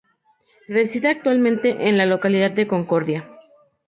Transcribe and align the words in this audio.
Reside 0.67 1.09
actualmente 1.09 1.87
en 1.87 1.95
la 1.95 2.07
localidad 2.07 2.49
de 2.49 2.65
Concordia. 2.65 3.29